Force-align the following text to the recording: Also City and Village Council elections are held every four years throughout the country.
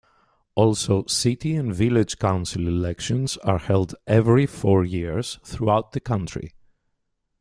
Also 0.55 1.05
City 1.05 1.53
and 1.55 1.75
Village 1.75 2.17
Council 2.17 2.67
elections 2.67 3.37
are 3.43 3.59
held 3.59 3.93
every 4.07 4.47
four 4.47 4.83
years 4.83 5.39
throughout 5.43 5.91
the 5.91 5.99
country. 5.99 6.55